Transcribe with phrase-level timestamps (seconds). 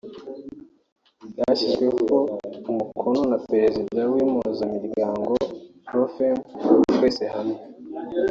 [1.31, 1.99] ryashyizweho
[2.71, 5.31] umukono na Perezida w’Impuzamiryango
[5.87, 6.49] Pro-Femmes
[6.95, 7.57] Twese hamwe